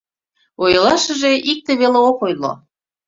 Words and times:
Ойлашыже 0.63 1.31
икте 1.51 1.71
веле 1.81 1.99
ок 2.09 2.19
ойло. 2.25 2.53